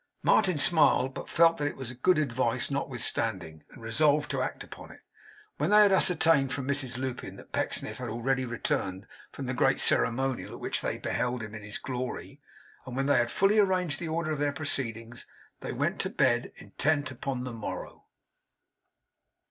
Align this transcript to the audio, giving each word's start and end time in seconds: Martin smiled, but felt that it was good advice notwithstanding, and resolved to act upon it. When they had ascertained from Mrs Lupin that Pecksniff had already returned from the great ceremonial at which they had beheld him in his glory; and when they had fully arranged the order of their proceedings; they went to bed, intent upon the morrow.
Martin 0.23 0.57
smiled, 0.57 1.13
but 1.13 1.29
felt 1.29 1.57
that 1.57 1.67
it 1.67 1.77
was 1.77 1.93
good 1.93 2.17
advice 2.17 2.71
notwithstanding, 2.71 3.63
and 3.69 3.83
resolved 3.83 4.31
to 4.31 4.41
act 4.41 4.63
upon 4.63 4.89
it. 4.91 5.01
When 5.57 5.69
they 5.69 5.83
had 5.83 5.91
ascertained 5.91 6.51
from 6.51 6.67
Mrs 6.67 6.97
Lupin 6.97 7.35
that 7.35 7.51
Pecksniff 7.51 7.99
had 7.99 8.09
already 8.09 8.43
returned 8.43 9.05
from 9.31 9.45
the 9.45 9.53
great 9.53 9.79
ceremonial 9.79 10.53
at 10.53 10.59
which 10.59 10.81
they 10.81 10.93
had 10.93 11.03
beheld 11.03 11.43
him 11.43 11.53
in 11.53 11.61
his 11.61 11.77
glory; 11.77 12.41
and 12.87 12.95
when 12.95 13.05
they 13.05 13.19
had 13.19 13.29
fully 13.29 13.59
arranged 13.59 13.99
the 13.99 14.07
order 14.07 14.31
of 14.31 14.39
their 14.39 14.51
proceedings; 14.51 15.27
they 15.59 15.71
went 15.71 15.99
to 16.01 16.09
bed, 16.09 16.51
intent 16.57 17.11
upon 17.11 17.43
the 17.43 17.53
morrow. 17.53 18.05